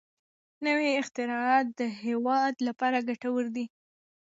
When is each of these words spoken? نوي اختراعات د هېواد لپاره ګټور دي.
نوي 0.65 0.89
اختراعات 1.01 1.65
د 1.79 1.81
هېواد 2.03 2.55
لپاره 2.67 3.05
ګټور 3.09 3.45
دي. 3.55 3.65